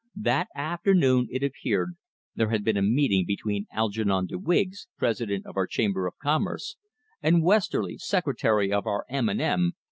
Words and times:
That 0.15 0.47
afternoon, 0.55 1.27
it 1.29 1.43
appeared, 1.43 1.91
there 2.33 2.49
had 2.49 2.63
been 2.63 2.75
a 2.75 2.81
meeting 2.81 3.23
between 3.23 3.67
Algernon 3.71 4.25
de 4.25 4.39
Wiggs, 4.39 4.87
president 4.97 5.45
of 5.45 5.55
our 5.57 5.67
Chamber 5.67 6.07
of 6.07 6.17
Commerce, 6.17 6.75
and 7.21 7.43
Westerly, 7.43 7.99
secretary 7.99 8.73
of 8.73 8.87
our 8.87 9.05
"M. 9.11 9.29
and 9.29 9.39
M. 9.39 9.73